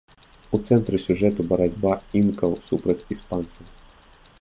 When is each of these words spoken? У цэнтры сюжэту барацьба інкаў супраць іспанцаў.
У 0.57 0.59
цэнтры 0.69 1.01
сюжэту 1.07 1.45
барацьба 1.53 1.91
інкаў 2.23 2.51
супраць 2.71 2.99
іспанцаў. 3.17 3.65